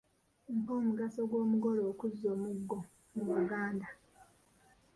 Mpa 0.59 0.71
omugaso 0.79 1.19
gw’omugole 1.29 1.81
okuzza 1.91 2.25
omuzigo 2.33 2.79
mu 3.15 3.23
Buganda. 3.29 3.87